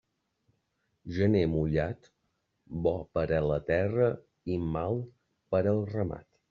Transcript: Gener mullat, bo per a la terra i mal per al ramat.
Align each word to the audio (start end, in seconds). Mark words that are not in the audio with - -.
Gener 1.17 1.43
mullat, 1.51 2.09
bo 2.87 2.95
per 3.19 3.27
a 3.41 3.45
la 3.51 3.61
terra 3.71 4.13
i 4.57 4.61
mal 4.77 5.03
per 5.55 5.65
al 5.75 5.89
ramat. 5.97 6.31